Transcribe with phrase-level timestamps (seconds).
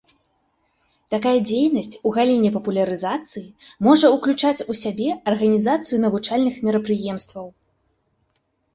[1.13, 3.45] Такая дзейнасць у галіне папулярызацыі
[3.91, 7.47] можа ўключаць у сябе арганізацыю навучальных мерапрыемстваў.